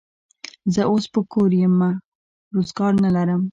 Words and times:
زه 0.73 0.81
اوس 0.91 1.05
په 1.13 1.19
کور 1.31 1.51
یمه، 1.63 1.91
روزګار 2.55 2.93
نه 3.03 3.09
لرم. 3.15 3.41